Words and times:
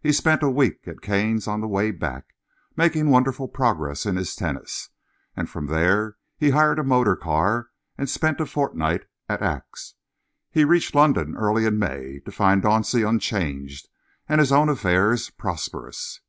He 0.00 0.12
spent 0.12 0.40
a 0.44 0.48
week 0.48 0.86
at 0.86 1.00
Cannes 1.00 1.48
on 1.48 1.60
the 1.60 1.66
way 1.66 1.90
back, 1.90 2.36
making 2.76 3.10
wonderful 3.10 3.48
progress 3.48 4.06
in 4.06 4.14
his 4.14 4.36
tennis, 4.36 4.90
and 5.36 5.50
from 5.50 5.66
there 5.66 6.16
he 6.38 6.50
hired 6.50 6.78
a 6.78 6.84
motor 6.84 7.16
car 7.16 7.70
and 7.98 8.08
spent 8.08 8.38
a 8.38 8.46
fortnight 8.46 9.06
at 9.28 9.42
Aix. 9.42 9.94
He 10.52 10.64
reached 10.64 10.94
London 10.94 11.34
early 11.36 11.64
in 11.66 11.80
May, 11.80 12.20
to 12.20 12.30
find 12.30 12.62
Dauncey 12.62 13.02
unchanged 13.02 13.88
and 14.28 14.38
his 14.38 14.52
own 14.52 14.68
affairs 14.68 15.30
prosperous. 15.30 16.20